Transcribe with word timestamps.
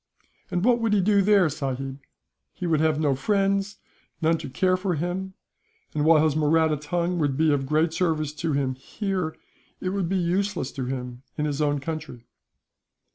"And 0.49 0.65
what 0.65 0.81
would 0.81 0.93
he 0.93 0.99
do 1.01 1.21
there, 1.21 1.47
sahib? 1.47 1.99
He 2.53 2.65
would 2.65 2.79
have 2.79 2.99
no 2.99 3.13
friends, 3.13 3.77
none 4.19 4.35
to 4.39 4.49
care 4.49 4.75
for 4.75 4.95
him; 4.95 5.35
and 5.93 6.03
while 6.03 6.23
his 6.23 6.35
Mahratti 6.35 6.77
tongue 6.77 7.19
would 7.19 7.37
be 7.37 7.53
of 7.53 7.67
great 7.67 7.93
service 7.93 8.33
to 8.33 8.53
him, 8.53 8.73
here, 8.73 9.35
it 9.79 9.89
would 9.89 10.09
be 10.09 10.17
useless 10.17 10.71
to 10.71 10.85
him 10.85 11.21
in 11.37 11.45
his 11.45 11.61
own 11.61 11.77
country. 11.77 12.25